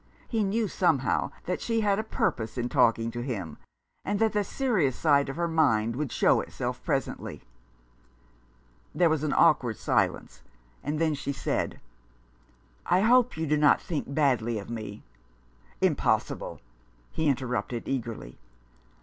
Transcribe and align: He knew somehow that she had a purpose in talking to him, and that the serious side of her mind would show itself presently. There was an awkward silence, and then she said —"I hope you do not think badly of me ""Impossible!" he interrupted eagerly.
He 0.27 0.43
knew 0.43 0.67
somehow 0.67 1.29
that 1.45 1.61
she 1.61 1.81
had 1.81 1.99
a 1.99 2.03
purpose 2.03 2.57
in 2.57 2.69
talking 2.69 3.11
to 3.11 3.21
him, 3.21 3.59
and 4.03 4.17
that 4.17 4.33
the 4.33 4.43
serious 4.43 4.95
side 4.95 5.29
of 5.29 5.35
her 5.35 5.47
mind 5.47 5.95
would 5.95 6.11
show 6.11 6.41
itself 6.41 6.83
presently. 6.83 7.43
There 8.95 9.11
was 9.11 9.21
an 9.21 9.31
awkward 9.31 9.77
silence, 9.77 10.41
and 10.83 10.97
then 10.97 11.13
she 11.13 11.31
said 11.31 11.79
—"I 12.87 13.01
hope 13.01 13.37
you 13.37 13.45
do 13.45 13.57
not 13.57 13.79
think 13.79 14.11
badly 14.11 14.57
of 14.57 14.71
me 14.71 15.03
""Impossible!" 15.81 16.61
he 17.11 17.27
interrupted 17.29 17.87
eagerly. 17.87 18.39